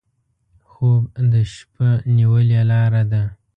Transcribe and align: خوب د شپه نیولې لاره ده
خوب 0.69 1.03
د 1.31 1.33
شپه 1.53 1.89
نیولې 2.15 2.59
لاره 2.71 3.03
ده 3.11 3.23